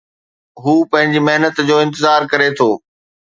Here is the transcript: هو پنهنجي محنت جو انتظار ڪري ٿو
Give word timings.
هو 0.63 0.73
پنهنجي 0.91 1.21
محنت 1.27 1.55
جو 1.67 1.75
انتظار 1.85 2.21
ڪري 2.31 2.49
ٿو 2.57 2.69